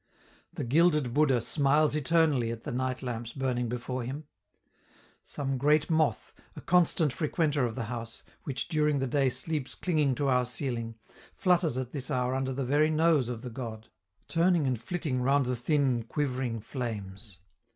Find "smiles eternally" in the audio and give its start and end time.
1.41-2.49